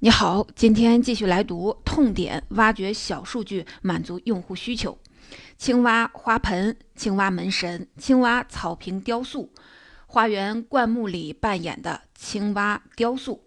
[0.00, 4.96] 你好，今天继续来读痛点，挖掘小数据，满足用户需求。
[5.56, 9.52] 青蛙花盆、青蛙门神、青蛙草坪雕塑，
[10.06, 13.42] 花园灌木里扮演的青蛙雕塑。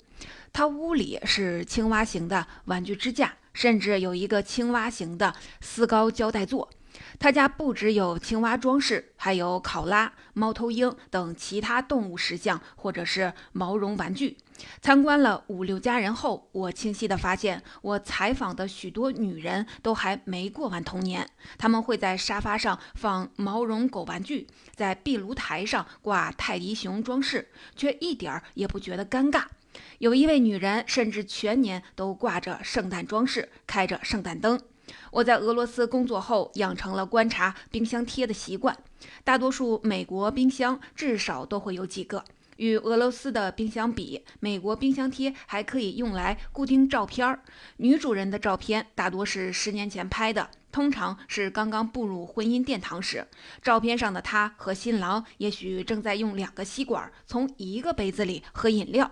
[0.52, 6.70] 他屋里是青蛙形的玩具支架，甚至有一个青蛙形的丝高胶带座。
[7.18, 14.36] 他家不只有青蛙装饰，还有考拉、猫头鹰等其他动物石像，或者是毛绒玩具。
[14.82, 21.28] 参观了五六家人后，我清晰地发现，我采访的许多女人都还没过完童年。
[21.58, 29.46] 他们会在沙发上放毛绒狗玩具，在壁炉台上挂泰迪熊装饰，却一点儿也不觉得尴尬。
[30.00, 34.60] 有一位女人甚至全年都挂着圣诞装饰，开着圣诞灯。
[35.12, 38.78] 我在俄罗斯工作后，养成了观察冰箱贴的习惯。
[39.24, 42.26] 大多数美国冰箱至少都会有几个。
[42.62, 47.42] 与俄罗斯的冰箱比，美国冰箱贴还可以用来固定照片儿。
[47.78, 53.28] 女主人的照片大多是十年前拍的，通常是刚刚步入婚姻殿堂时。
[53.64, 59.10] 照片上的她和新郎也许正在用两个吸管从一个杯子里喝饮料。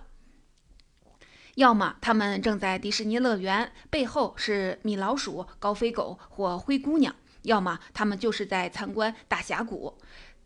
[1.55, 9.97] 要么他们正在迪士尼乐园，背后是米老鼠、高飞狗或灰姑娘；要么他们就是在参观大峡谷；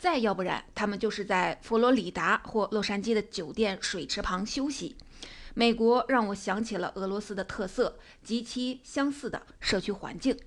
[0.04, 4.98] 再要不然，他们就是在佛罗里达或洛杉矶的酒店水池旁休息。
[5.54, 10.38] 美国让我想起了俄罗斯的特色极其相似的社区环境，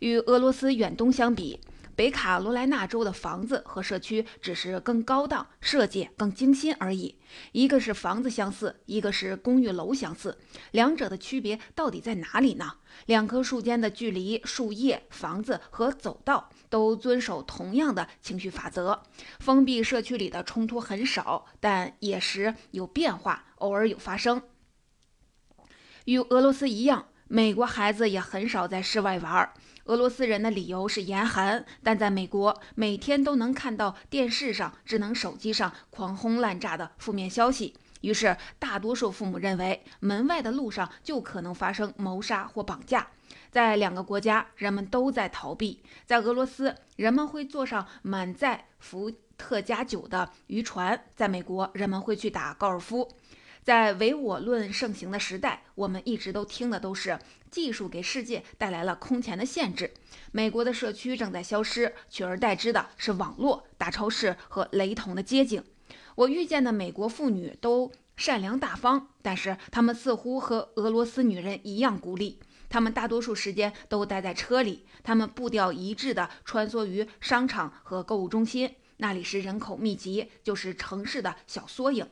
[0.00, 1.58] 与俄罗斯远东相比。
[1.96, 7.18] 北卡罗来纳州的房子和社区只是更高档、设计更精心而已。
[7.52, 10.36] 一个是房子相似，一个是公寓楼相似，
[10.72, 12.74] 两者的区别到底在哪里呢？
[13.06, 19.02] 两棵树间的距离、树叶、房子和走道都遵守同样的情绪法则。
[19.40, 24.42] 封闭社区里的冲突很少，但也时有变化，偶尔有发生。
[26.04, 29.52] 与俄罗斯一样，美国孩子也很少在室外玩。
[29.84, 43.08] 俄罗斯人的理由是严寒，但在美国每天都能看到电视上、智能手机上狂轰滥炸的负面消息，于是大多数父母认为门外的路上就可能发生谋杀或绑架。
[43.50, 45.82] 在两个国家，人们都在逃避。
[46.06, 53.08] 在俄罗斯，人们会坐上满载伏特加酒的渔船；在美国，人们会去打高尔夫。
[53.62, 57.18] 在唯我论盛行的时代，我们一直都听的都是
[57.50, 59.92] 技术给世界带来了空前的限制。
[60.32, 65.62] 美国的社区正在消失，取而代之的是网络、大超市和雷同的街景。
[66.14, 72.38] 我遇见的美国妇女都善良大方，但是她们似乎和俄罗斯女人一样孤立。
[72.68, 82.06] 他们大多数时间都待在车里，他们步调一致地穿梭于商场和购物中心，那里是人口密集，就是城市的小缩影。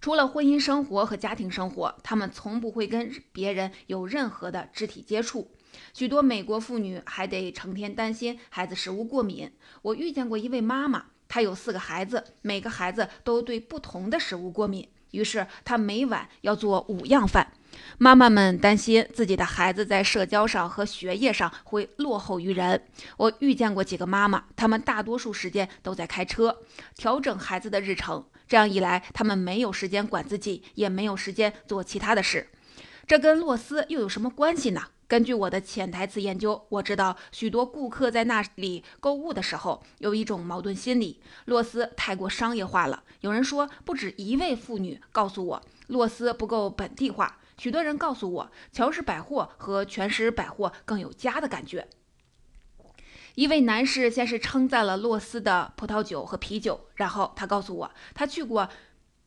[0.00, 5.50] 除了婚姻生活和家庭生活，他们从不会跟别人有任何的肢体接触。
[5.92, 9.52] 许多美国妇女还得成天担心孩子食物过敏。
[9.82, 17.52] 我遇见过一位妈妈，她有四个孩子，每个孩子都对不同的食物过敏，于是她每晚要做五样饭。
[17.98, 22.82] 妈妈们担心自己的孩子在社交上和学业上会落后于人。
[23.16, 26.60] 我遇见过几个妈妈，她们大多数时间都在开车，
[26.96, 28.24] 调整孩子的日程。
[28.48, 32.48] 这样一来，他们没有时间管自己，也没有时间做其他的事。
[33.06, 34.82] 这跟洛斯又有什么关系呢？
[35.06, 43.02] 根据我的潜台词研究，我知道许多顾客在那里购物的时候有一种矛盾心理：洛斯太过商业化了。
[43.20, 47.38] 有人说，不止一位妇女告诉我，洛斯不够本地化。
[47.60, 51.86] 许多人告诉我，乔氏百货和全食百货更有家的感觉。
[53.34, 58.70] 一位男士先是称赞了洛斯的葡萄酒和啤酒，然后他告诉我，他去过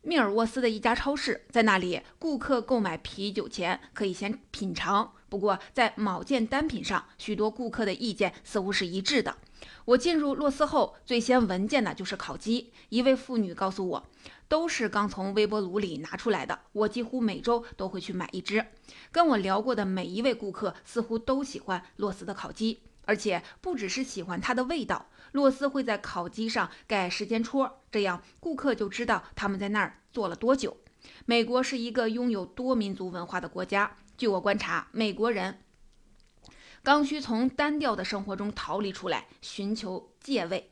[0.02, 5.14] 密尔沃斯的一家超市，在那里，顾客购买啤酒前可以先品尝。
[5.30, 9.38] 不过，在某件单品上，许多顾客的意见似乎是一致的。
[9.86, 12.72] 我进入洛斯后，最先闻见的就是烤鸡。
[12.90, 14.08] 一位妇女告诉我，
[14.48, 16.60] 都是刚从微波炉里拿出来的。
[16.72, 18.66] 我几乎每周都会去买一只。
[19.12, 22.82] 跟我聊过的每一位顾客似乎都喜欢洛斯的烤鸡。
[23.06, 30.78] 而且不只是喜欢它的味道，洛斯会在烤鸡上盖时间戳，这样顾客就知道他们在那儿做了多久。
[31.26, 35.60] 美国是一个拥有多民族文化的国家，据我观察，美国人
[36.84, 40.70] 刚需从单调的生活中逃离出来，寻求借位。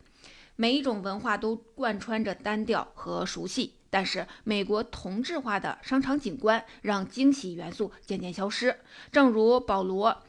[0.58, 10.22] 每一种文化都贯穿着单调和熟悉，但是美国同质化的商场景观让惊喜元素渐渐消失，正如保罗。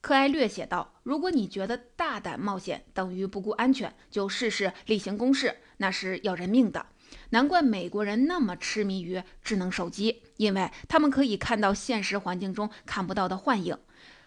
[0.00, 6.86] 克埃略写道：“如果你觉得大胆冒险等于不顾安全，就试试例行公事，那是要人命的。”
[7.30, 13.78] 难怪美国人那么痴迷于智能手机，因为他们可以看到现实环境中看不到的幻影。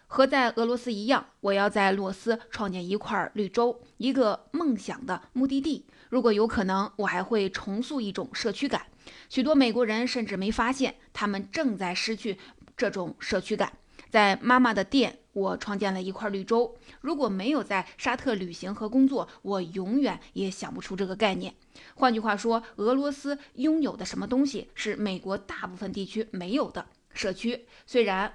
[0.08, 5.86] 和在俄罗斯一样，我要在洛斯创建一块绿洲，一个梦想的目的地。
[6.10, 8.88] 如果有可能，我还会重塑一种社区感。
[9.30, 12.38] 许多美国人甚至没发现，他们正在失去
[12.78, 13.74] 这种社区感。
[14.10, 16.74] 在妈妈的店，我创建了一块绿洲。
[17.02, 21.54] 如果没有在沙特旅行和工作，我永远也想不出这个概念。
[21.96, 27.68] 换句话说，俄罗斯拥有的什么东西是美国大部分地区没有的社区？
[27.86, 28.34] 虽然。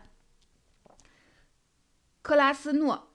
[2.23, 3.09] 克拉斯诺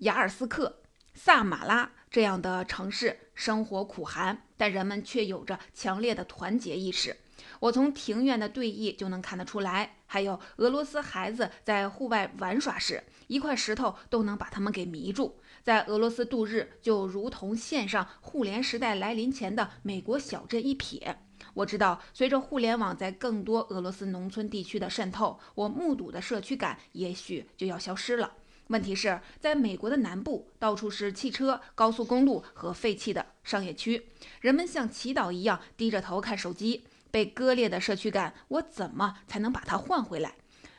[0.00, 0.82] 亚尔斯克、
[1.14, 7.16] 萨马拉这样的城市生活苦寒，但人们却有着强烈的团结意识。
[7.60, 9.96] 我从庭院的对弈就能看得出来。
[10.04, 15.40] 还有俄罗斯孩子在户外玩耍时，一块石头都能把他们给迷住。
[15.62, 21.16] 在俄罗斯度日，就如同线上互联时代来临前的美国小镇一瞥。
[21.54, 28.34] 我知道，随着互联网在更多俄罗斯农村地区的渗透，我目睹的社区感也许就要消失了。
[28.72, 34.08] 问题是在美国的南部，到处是汽车、高速公路和废弃的商业区，
[34.40, 36.84] 人们像祈祷一样低着头看手机。
[37.10, 40.36] 被割裂的社区感，我怎么才能把它换回来？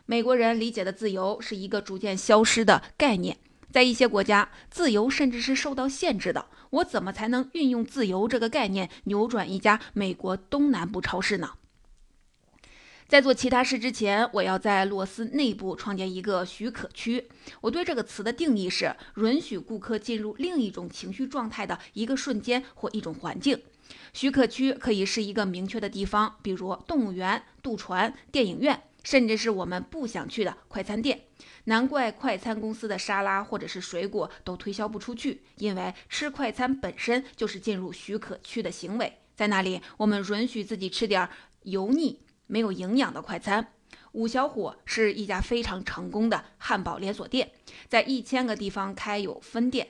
[0.07, 3.37] 美国人理解的自由是一个逐渐消失的概念，
[3.71, 6.47] 在一些国家，自由甚至是受到限制的。
[6.71, 11.51] 我怎么才能运用自由这个概念，扭转一家美国东南部超市呢？
[13.07, 17.27] 在做其他事之前，我要在洛斯内部创建一个许可区。
[17.61, 23.61] 我对这个词的定义是：允许顾客进入另一种情绪状态的一个瞬间或一种环境。
[24.13, 31.21] 许可区可以是一个明确的地方，比如动物园、渡船、电影院，甚至是我们不想去的快餐店。
[31.65, 39.19] 难怪快餐公司的沙拉或者是水果都推销不出去，因为吃快餐本身就是进入许可区的行为。
[39.35, 41.29] 在那里，我们允许自己吃点
[41.63, 42.19] 油腻。
[42.53, 43.73] 没有营养的快餐。
[44.11, 47.51] 五小火是一家非常成功的汉堡连锁店，
[47.87, 49.87] 在一千个地方开有分店。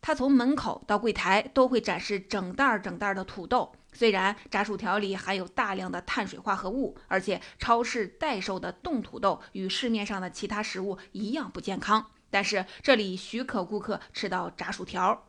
[0.00, 3.74] 他从门口到柜台都会展示整袋整袋的土豆。
[3.92, 15.26] 虽然炸薯条里含有大量的碳水化合物，而且超市代售的冻土豆与市面上的其他食物一样不健康，但是这里许可顾客吃到炸薯条。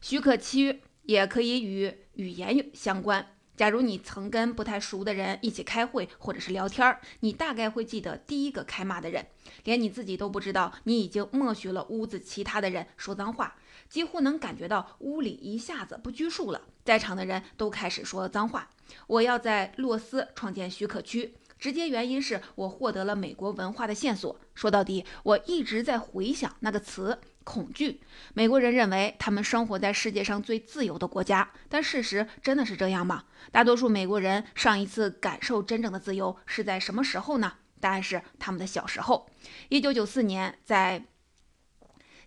[0.00, 3.34] 许可区也可以与语言相关。
[3.58, 9.26] 假如你曾跟不太熟的人一起开会或者是聊天儿，你大概会记得第一个开骂的人，
[9.64, 13.56] 连你自己都不知道，你已经默许了屋子其他的人说脏话，
[13.88, 18.70] 几乎能感觉到屋里一下子不拘束了，在场的人都开始说脏话。
[19.08, 24.38] 我要在洛斯创建许可区，直接原因是我获得了美国文化的线索。
[24.54, 27.18] 说到底，我一直在回想那个词。
[27.48, 28.02] 恐惧。
[28.34, 33.24] 美国人认为他们生活在世界上最自由的国家，但事实真的是这样吗？
[33.50, 37.54] 大多数美国人上一次感受真正的自由是在什么时候呢？
[37.80, 39.30] 答案是他们的小时候。
[39.70, 41.06] 一九九四年，在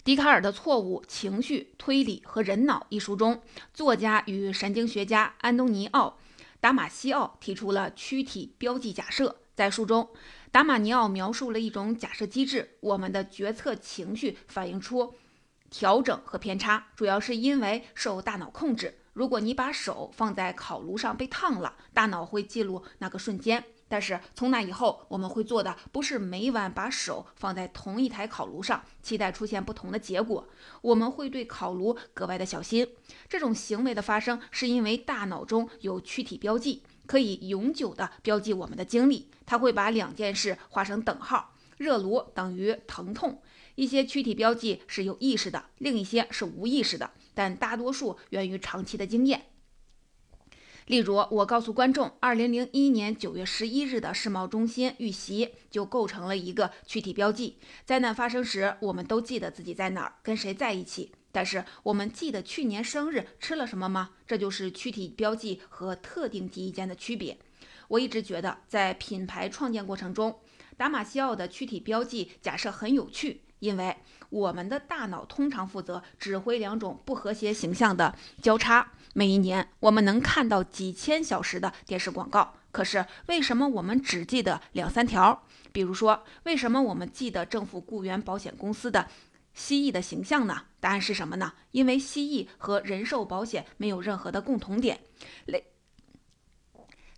[0.04, 6.18] 笛卡尔的《错误、情绪、推理和人脑》一书中，作家与神经学家安东尼奥·
[6.60, 9.38] 达马西奥提出了躯体标记假设。
[9.54, 10.10] 在书中，
[10.52, 15.16] 达马尼奥描述了一种假设机制：我们的决策情绪反映出
[15.70, 19.00] 调整和偏差，主要是因为受大脑控制。
[19.14, 23.64] 如果你把手放在烤炉上被烫了，大脑会记录那个瞬间。
[23.88, 30.48] 但是从那以后，我们会做的不是每晚把手放在同一台烤炉上，期待出现不同的结果。
[30.82, 32.88] 我们会对烤炉格外的小心。
[33.30, 36.84] 这种行为的发生是因为大脑中有躯体标记。
[37.12, 41.54] 可以永久地标记我们的经历，它会把两件事画成等号。
[41.76, 43.42] 热炉等于疼痛。
[43.76, 49.48] 一些躯体标记是有意识的，另一些是无意识的，但大多数源于长期的经验。
[50.86, 57.58] 例如，我告诉观众，2001年9月11日的世贸中心遇袭就构成了一个躯体标记。
[57.84, 61.12] 灾难发生时，我们都记得自己在哪儿，跟谁在一起。
[61.32, 64.12] 但是我们记得去年生日吃了什么吗？
[64.28, 67.38] 这就是躯体标记和特定记忆间的区别。
[67.88, 70.40] 我一直觉得，在品牌创建过程中，
[70.78, 73.98] 达马西奥的躯体标记假设很有趣，因为
[74.30, 78.92] 我们的大脑通常负责指挥两种不和谐形象的交叉。
[79.14, 85.44] 每一年，我们能看到几千小时的电视广告，可是为什么我们只记得两三条？
[85.74, 89.08] 比如说，为什么我们记得政府雇员保险公司的？
[89.54, 90.66] 蜥蜴的形象呢？
[90.80, 91.54] 答案是什么呢？
[91.72, 95.02] 因为蜥蜴和人寿保险没有任何的共同点。
[95.46, 95.66] 类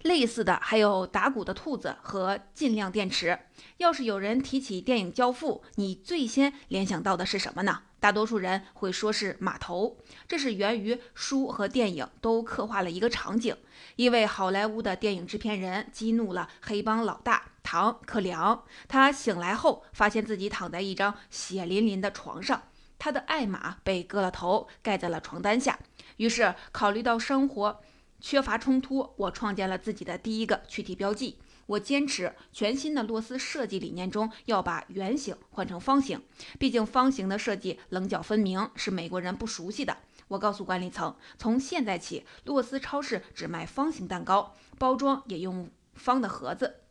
[0.01, 3.39] 类似的还有打鼓的兔子和尽量电池。
[3.77, 7.83] 要是有人提起电影《教父》，你最先联想到的是什么呢？
[8.01, 9.97] 大多数人会说是码头，
[10.27, 13.55] 这是源于书和电影都刻画了一个场景：
[13.95, 22.61] 一位好莱坞的电影制片人激怒了黑帮老大唐·克良，他醒来后发现自己躺在一张血淋淋的床上，
[22.99, 25.79] 他的爱马被割了头，盖在了床单下。
[26.17, 27.81] 于是考虑到生活
[28.21, 31.39] 缺乏冲突，我创建了自己的第一个躯体标记。
[31.65, 36.21] 我坚持全新的洛斯设计理念中要把圆形换成方形，
[36.59, 39.97] 毕竟方形的设计棱角分明，是美国人不熟悉的。
[40.27, 46.82] 我告诉管理层，从现在起，洛斯超市只卖方形蛋糕，包装也用方的盒子。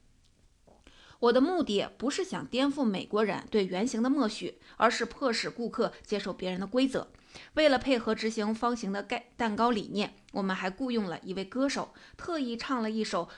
[1.22, 7.12] 我的目的不是想颠覆美国人对圆形的默许，而是迫使顾客接受别人的规则。
[7.54, 13.28] 为了配合执行方形的盖蛋糕理念，我们还雇佣了一位歌手，特意唱了一首。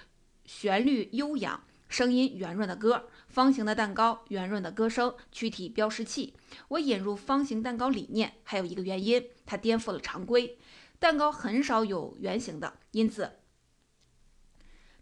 [0.47, 6.35] 旋律悠扬、声音圆润的歌，方形的蛋糕，圆润的歌声，躯体标识器。
[6.69, 10.59] 我引入方形蛋糕理念，还有一个原因，它颠覆了常规。
[10.99, 13.31] 蛋糕很少有圆形的，因此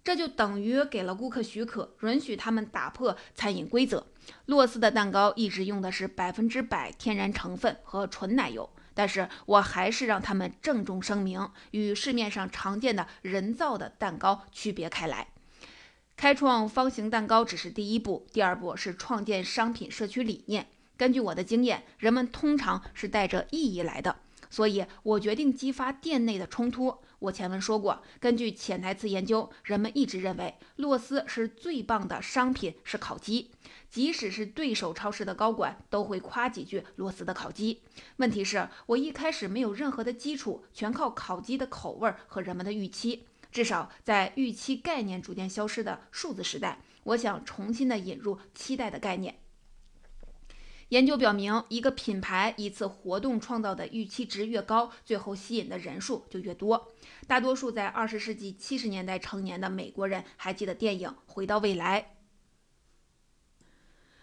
[0.04, 4.06] 这就等于给了顾客许可，允许他们打破餐饮规则。
[4.46, 15.28] 洛斯的蛋糕一直用的是百分之百天然成分和纯奶油，但是我还是让他们郑重声明，与市面上常见的人造的蛋糕区别开来。
[16.16, 20.66] 开创方形蛋糕只是第一步，第二步是创建商品社区理念。
[20.96, 24.16] 根据我的经验，人们通常是带着意义来的，
[24.50, 26.98] 所以我决定激发店内的冲突。
[27.22, 33.52] 我前文说过，根据潜台词研究，人们一直认为洛斯是最棒的商品是烤鸡，
[33.88, 37.80] 即使是对手超市的高管都会夸几句洛斯的烤鸡。
[38.16, 43.24] 问题是我一开始没有任何的基础，全靠烤鸡的口味和人们的预期。
[43.52, 49.41] 至少在预期概念逐渐消失的数字时代，我想重新的引入期待的概念。
[50.92, 56.92] 研究表明，一个品牌一次活动创造的预期值越高，最后吸引的人数就越多。
[57.26, 62.02] 大多数在二十世纪七十年代成年的美国人还记得电影《回到未来》。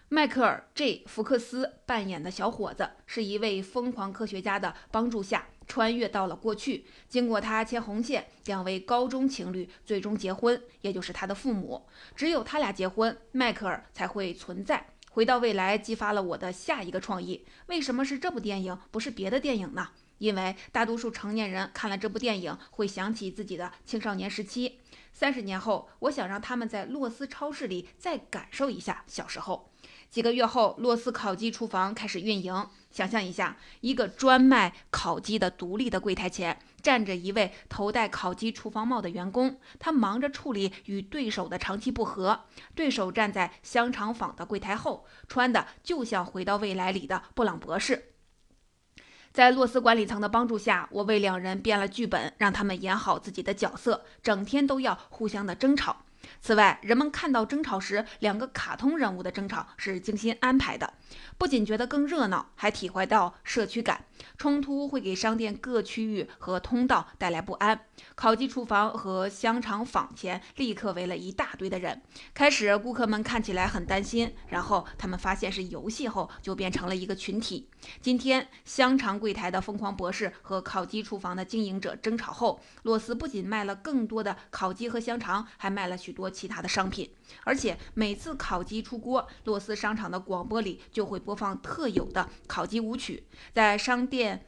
[0.09, 5.47] 迈克尔 ·J· 福克斯扮演的小伙子，是一位疯狂科学家的帮助下。
[5.65, 11.87] 穿越到了过去，经过他牵红线，两位高中情侣最终结婚，也就是他的父母。
[12.15, 14.93] 只有他俩结婚，迈克尔才会存在。
[15.09, 17.45] 回到未来激发了我的下一个创意。
[17.67, 19.89] 为什么是这部电影，不是别的电影呢？
[20.19, 24.79] 因为大多数成年人看了这部电影，会想起自己的青少年时期。
[25.13, 29.71] 三十年后，我想让他们在洛斯超市里再感受一下小时候。
[30.09, 32.67] 几个月后，洛斯烤鸡厨房开始运营。
[32.89, 42.45] 想象一下，一个专卖烤鸡的独立的柜台前，站着一位头戴烤鸡厨房帽的员工，他忙着处理与对手的长期不和。
[42.73, 48.05] 对手站在香肠坊的柜台后，穿的就像《回到未来》里的布朗博士。
[49.31, 55.97] 在洛斯管理层的帮助下，我为两人编了剧本，让他们演好自己的角色，整天都要互相的争吵。
[56.41, 60.93] 此外，人们看到争吵时，两个卡通人物的争吵是精心安排的，
[61.37, 64.05] 不仅觉得更热闹，还体会到社区感。
[64.37, 67.85] 冲突会给商店各区域和通道带来不安。
[68.15, 72.01] 烤鸡厨房和香肠坊前立刻围了一大堆的人。
[72.33, 77.69] 开始，顾客们看起来很担心，然后他们发现是游戏后，就变成了一个群体。
[78.01, 87.09] 今天，香肠柜台的疯狂博士和烤鸡厨房的经营者争吵后，洛斯不仅卖了更多的烤鸡和香肠，还卖了许多多其他的商品。
[87.43, 93.23] 而且每次烤鸡出锅，洛斯商场的广播里就会播放特有的烤鸡舞曲。
[93.53, 94.47] 在商店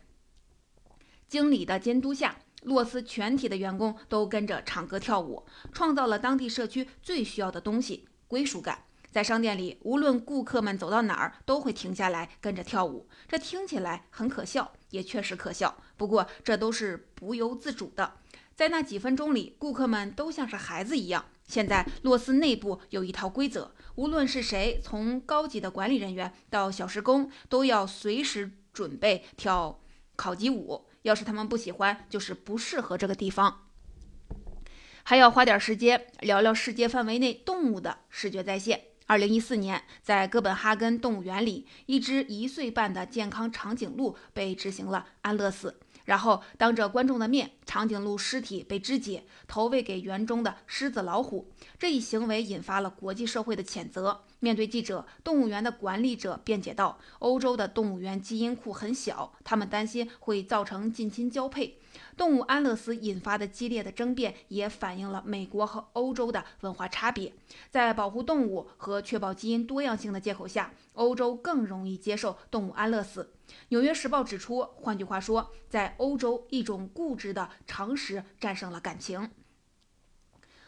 [1.27, 8.83] 经理的监督下，洛斯全体的员工都跟着唱歌跳舞，创造了当地社区最需要的东西——归属感。
[9.11, 13.09] 在商店里，无论顾客们走到哪儿，都会停下来跟着跳舞。
[13.27, 15.75] 这听起来很可笑，也确实可笑。
[15.97, 18.19] 不过，这都是不由自主的。
[18.55, 21.25] 在那几分钟里，顾客们都像是孩子一样。
[21.51, 29.81] 现在，洛斯内部有一套规则，无论是谁，从高级的管理人员到小时工，都要随时准备跳
[30.15, 30.85] 考级舞。
[31.01, 33.67] 要是他们不喜欢，就是不适合这个地方。
[35.03, 38.85] 还要花点时间聊聊世界范围内动物的视觉再现。
[39.07, 45.81] 二零一四年，在哥本哈根动物园里，一只一岁半的健康长颈鹿被执行了安乐死。
[46.05, 51.51] 然后，当着观众的面，长颈鹿尸体被肢解，投喂给园中的狮子、老虎。
[51.77, 54.23] 这一行为引发了国际社会的谴责。
[54.39, 61.77] 面对记者，动物园的管理者辩解道：“欧洲的动物园基因库很小，他们担心会造成近亲交配。”
[62.17, 67.33] 动物安乐死引发的激烈的争辩，也反映了美国和欧洲的文化差别。
[67.69, 73.33] 在保护动物和确保基因多样性的借口下，欧洲更容易接受动物安乐死。
[73.69, 79.29] 《纽约时报》指出，换句话说，在欧洲，一种固执的常识战胜了感情。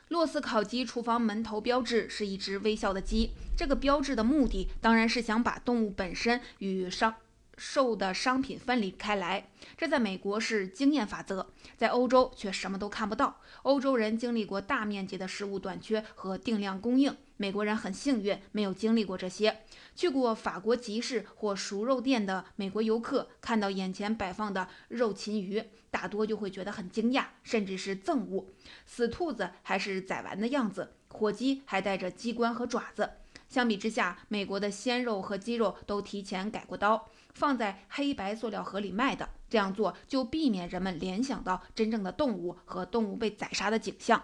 [0.09, 7.15] 洛斯烤鸡厨房门头标志是一只微笑的鸡，这个标志的目的当然是想把动物本身与商。
[7.57, 13.39] 售的商品分离开来，这在美国是经验法则，在欧洲却什么都看不到。
[13.61, 19.59] 欧洲人经历过大面积的食物短缺和定量供应，美国人很幸运没有经历过这些。
[19.95, 28.47] 去过法国集市或熟肉店的美国游客看到眼前摆放的肉禽鱼，大多就会觉得很惊讶，甚至是憎恶。
[28.85, 33.11] 死兔子还是宰完的样子，火鸡还带着鸡冠和爪子。
[33.47, 37.07] 相比之下，美国的鲜肉和鸡肉都提前改过刀。
[37.33, 44.23] 放在黑白塑料盒里卖的，这样做就避免人们联想到真正的动物和动物被宰杀的景象。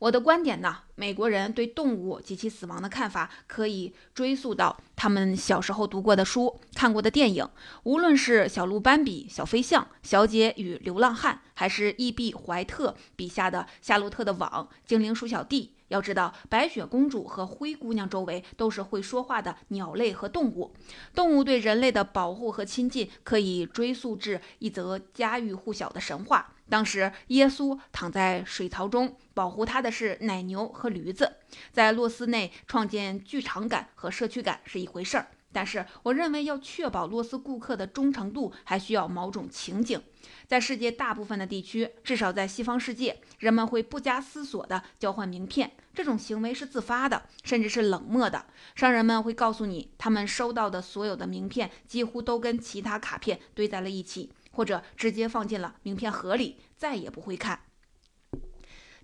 [0.00, 0.82] 我的观点呢？
[0.94, 7.48] 美国人对动物及其死亡的看法，可以追溯到他们小时候读过的书、看过的电影。
[7.82, 15.72] 无论是《小鹿斑比》《小飞象》《小姐与流浪汉》，还是伊碧怀特笔下的《夏洛特的网》《精灵鼠小弟》。
[15.88, 20.74] 要知道，白雪公主和灰姑娘周围都是会说话的鸟类和动物。
[21.14, 26.54] 动物对人类的保护和亲近，可以追溯至一则家喻户晓的神话。
[26.68, 31.36] 当时，耶稣躺在水槽中，保护他的是奶牛和驴子。
[31.72, 35.28] 在洛斯内创建剧场感和社区感是一回事儿。
[35.50, 40.00] 但是，我认为要确保罗斯顾客的忠诚度，还需要某种情景。
[40.46, 45.72] 在世界大部分的地区，至少在西方世界，人们会不加思索地交换名片。
[45.94, 48.46] 这种行为是自发的，甚至是冷漠的。
[48.74, 57.67] 商人们会告诉你，他们收到的所有的名片几乎都跟其他卡片堆在了一起，或者直接放进了名片盒里，再也不会看。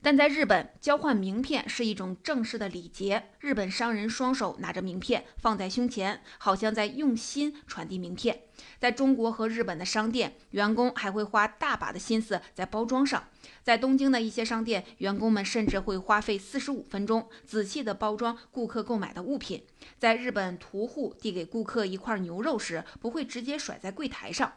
[0.05, 3.31] 但在日本，交换名片是一种正式的礼节。
[3.41, 8.43] 日本商人双手拿着名片放在胸前，好像在用心传递名片。
[8.79, 13.31] 在中国和日本的商店，员工还会花大把的心思在包装上。
[13.63, 19.65] 在东京的一些商店，员工们甚至会花费四十五分钟仔细地包装顾客购买的物品。
[19.99, 24.53] 在日本，屠户递给顾客一块牛肉时，不会直接甩在柜台上。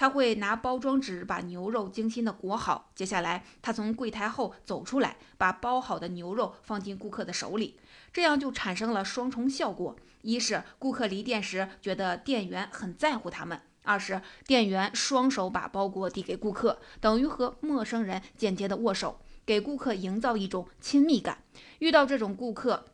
[0.00, 7.78] 他会拿包装纸把牛肉精心的裹好，接下来他从柜台后走出来，把包好的牛肉放进顾客的手里，
[8.10, 21.44] 这样就产生了双重效果：一是顾客离店时觉得店员很在乎他们；二是店员双手把包裹递给顾客，等于和陌生人间接的握手，给顾客营造一种亲密感。
[21.80, 22.86] 遇到这种顾客。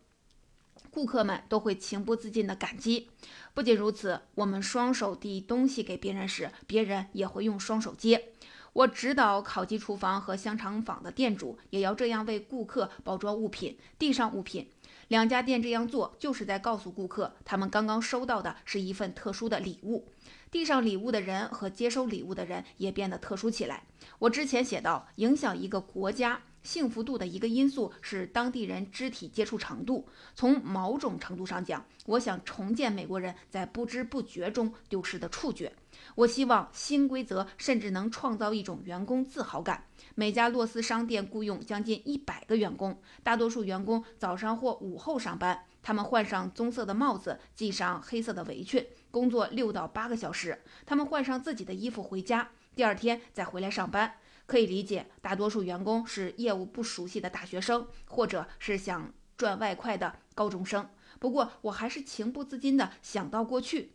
[0.97, 3.11] 顾客们都会情不自禁的感激。
[3.53, 8.33] 不仅如此，我们双手递东西给别人时，别人也会用双手接。
[8.73, 14.71] 我指导烤鸡厨房和香肠坊的店主也要这样为顾客包装物品，递上物品。
[15.09, 20.09] 两家店这样做，就是在告诉顾客，他们刚刚收到的是一份特殊的礼物。
[20.51, 23.85] 递上礼物的人和接收礼物的人也变得特殊起来。
[24.19, 26.43] 我之前写到，影响一个国家。
[26.63, 30.09] 幸福度的一个因素是当地人肢体接触程度。
[30.35, 35.73] 从某种程度上讲，我想重建美国人在不知不觉中丢失的触觉。
[36.15, 39.85] 我希望新规则甚至能创造一种员工自豪感。
[40.15, 45.65] 每家洛斯商店雇佣将近一百个员工，大多数员工早上或午后上班。
[45.83, 50.63] 他们换上棕色的帽子，系上黑色的围裙，工作六到八个小时。
[50.85, 54.15] 他们换上自己的衣服回家，第二天再回来上班。
[54.47, 60.89] 可以理解，大多数员工是业务不熟悉的大学生，或者是想赚外快的高中生。
[61.19, 63.93] 不过，我还是情不自禁地想到过去，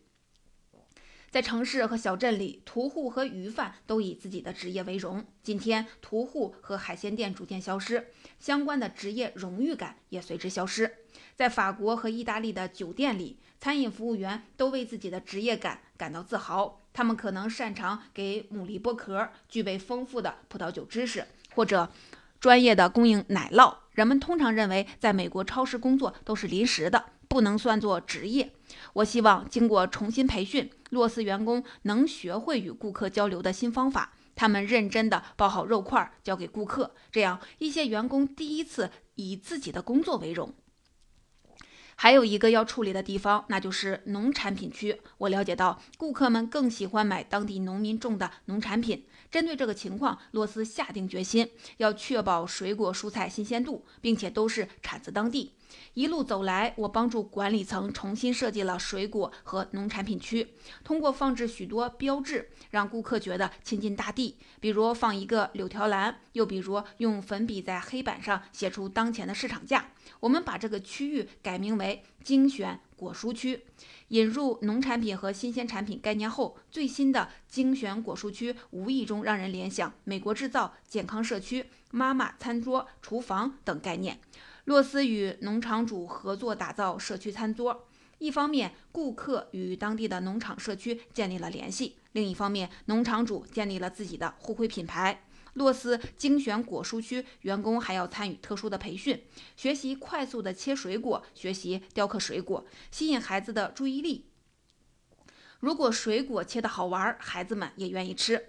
[1.31, 5.25] 在城市和小镇里，屠户和鱼贩都以自己的职业为荣。
[5.41, 10.93] 今天，屠户和海鲜店逐渐消失，相关的职业荣誉感也随之消失。
[11.37, 16.81] 在法国和意大利的酒店里，餐饮服务员都为自己的职业感感到自豪。
[16.91, 21.89] 他们可能擅长给牡蛎剥壳，具备丰富的葡萄酒知识，或者
[22.41, 23.73] 专业的供应奶酪。
[23.93, 28.51] 人们通常认为，在美国超市工作都是临时的，不能算作职业。
[28.91, 34.11] 我希望经过重新培训，洛斯员工能学会与顾客交流的新方法。
[34.35, 40.53] 他们认真地包好肉块交给顾客，这样一些员工第一次以自己的工作为荣。
[41.95, 44.99] 还有一个要处理的地方，那就是农产品区。
[45.19, 49.05] 我了解到，顾客们更喜欢买当地农民种的农产品。
[49.29, 55.53] 针对这个情况，洛斯下定决心要确保水果蔬菜新鲜度，并且都是产自当地。
[55.93, 60.53] 一路走来，我帮助管理层重新设计了水果和农产品区，
[60.83, 64.37] 通过放置许多标志，让顾客觉得亲近大地。
[64.59, 69.91] 比如放一个柳条篮，又比如用粉笔在黑板上写出当前的市场价。
[70.19, 73.65] 我们把这个区域改名为精选果蔬区。
[74.09, 84.19] 引入农产品和新鲜产品概念后，最新的精选果蔬区无意中让人联想“美国制造”“健康社区”“妈妈餐桌”“厨房”等概念。
[84.65, 87.87] 洛斯与农场主合作打造社区餐桌，
[88.19, 95.23] 一方面顾客与当地的农场社区建立了联系，另一方面农场主建立了自己的互惠品牌。
[95.55, 99.21] 洛斯精选果蔬区员工还要参与特殊的培训，
[99.57, 104.27] 学习快速的切水果，学习雕刻水果，吸引孩子的注意力。
[105.59, 108.41] 如果水果切得好玩，孩子们也愿意吃。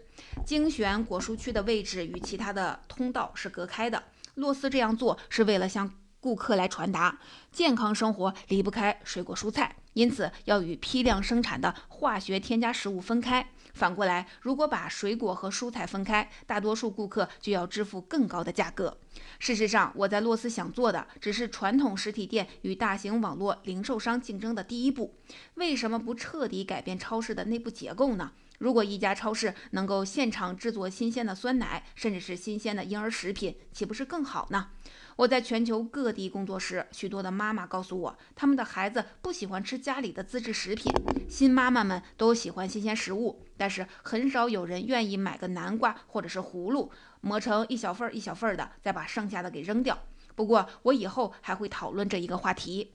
[0.46, 4.04] 精选果蔬区的位置与其他的通道是隔开的。
[4.36, 7.18] 洛斯这样做是为了向顾客来传达，
[7.50, 13.48] 健康生活离不开水果蔬菜，因此要与批量生产的化学添加食物分开。
[13.74, 18.96] 反过来，如果把水果和蔬菜分开，大多数顾客就要支付更高的价格。
[19.40, 25.16] 事实上，我在洛斯想做的只是传统实体店与大型网络零售商竞争的第一步。
[25.54, 28.30] 为什么不彻底改变超市的内部结构呢？
[28.62, 34.68] 如果一家超市能够现场制作新鲜的酸奶，甚至是新鲜的婴儿食品，岂不是更好呢？
[35.16, 40.92] 我在全球各地工作时，许多的妈妈告诉我，他们的孩子不喜欢吃家里的自制食品。
[41.28, 49.98] 新妈妈们都喜欢新鲜食物，但是很少有人愿意买个南瓜或者是葫芦，磨成一小份儿一小份儿的，再把剩下的给扔掉。
[50.36, 52.92] 不过，我以后还会讨论这一个话题。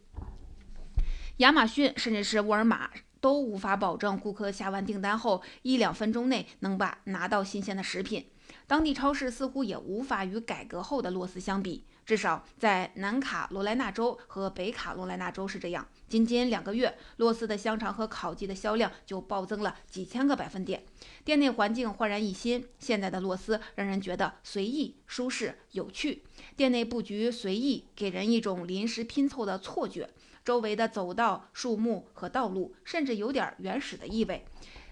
[1.38, 8.30] 亚马逊甚至是沃尔玛都无法保证顾客下完订单后一两分钟内能把拿到新鲜的食品。
[8.66, 11.84] 当地超市似乎也无法与改革后的洛斯相比。
[12.06, 15.86] 至少在南卡罗来纳州和北卡罗来纳州是这样。
[16.08, 20.86] 仅仅两个月，洛斯的香肠和烤鸡的销量就暴增了几千个百分点。
[21.26, 26.24] 店内环境焕然一新，现在的洛斯让人觉得随意、舒适、有趣。
[26.56, 30.10] 店内布局随意，给人一种临时拼凑的错觉。
[30.48, 34.46] 周围的走道、树木和道路甚至有点原始的意味。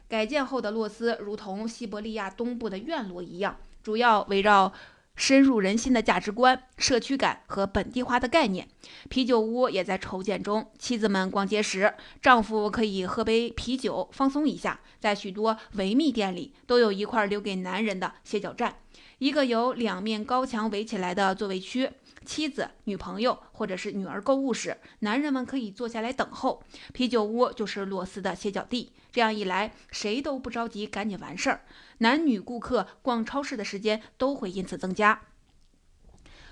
[0.10, 4.74] 改建后的洛斯如同西伯利亚东部的院落一样，主要围绕。
[5.16, 8.68] 深入人心的价值观、社区感和本地化的概念，
[9.08, 10.70] 啤酒屋也在筹建中。
[10.78, 14.82] 妻子们逛街时，丈夫可以喝杯啤酒放松一下。
[15.00, 18.76] 在许多维密店里，都有一块留给男人的歇脚站，
[19.20, 21.90] 一个由两面高墙围起来的座位区。
[22.26, 26.64] 妻子、女朋友或者是女儿购物时，男人们可以坐下来等候。
[26.92, 28.92] 啤酒屋就是罗斯的歇脚地。
[29.12, 31.62] 这样一来，谁都不着急，赶紧完事儿。
[32.00, 35.22] 男女顾客逛超市的时间都会因此增加。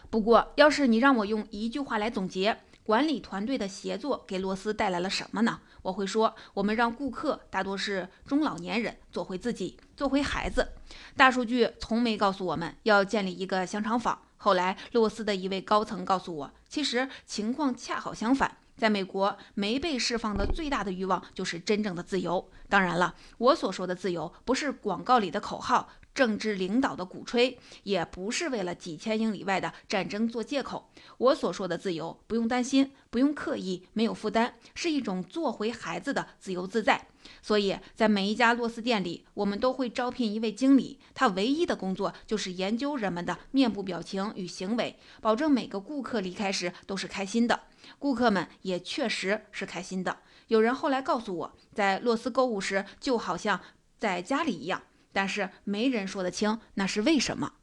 [0.09, 5.59] 不过，要是你让我用一句话来总结管理团队的协作给罗斯带来了什么呢？
[5.81, 10.69] 我会说，我们让顾客大多是中老年人做回自己，做回孩子。
[11.17, 14.21] 大数据从没告诉我们要建立一个香肠坊。
[14.43, 18.57] 后来，洛斯的一位高层告诉我，其实情况恰好相反。
[18.75, 22.49] 在美国，没被释放的最大的欲望就是真正的自由。
[22.67, 25.89] 当然了，我所说的自由，不是广告里的口号。
[26.13, 30.91] 政治领导的鼓吹也不是为了几千英里外的战争做借口。
[31.17, 37.07] 我所说的自由，不用担心，不用刻意，没有负担，是一种做回孩子的自由自在。
[37.41, 47.61] 所以在每一家洛斯店里，我们都会招聘一位经理，他唯一的工作就是研究人们的面部表情与行为，保证每个顾客离开时都是开心的。
[47.99, 50.19] 顾客们也确实是开心的。
[50.47, 53.59] 有人后来告诉我，在洛斯购物时就好像
[53.97, 54.83] 在家里一样。
[55.15, 57.53] 但是没人说得清那是为什么。